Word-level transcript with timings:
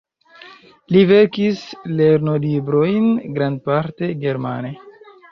Li 0.93 1.01
verkis 1.09 1.59
lernolibrojn 1.99 3.05
grandparte 3.35 4.09
germane. 4.25 4.73